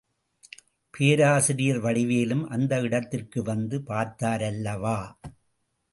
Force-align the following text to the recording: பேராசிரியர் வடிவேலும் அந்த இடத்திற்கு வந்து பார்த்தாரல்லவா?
பேராசிரியர் 0.93 1.79
வடிவேலும் 1.79 2.43
அந்த 2.47 2.79
இடத்திற்கு 2.81 3.43
வந்து 3.43 3.79
பார்த்தாரல்லவா? 3.87 4.99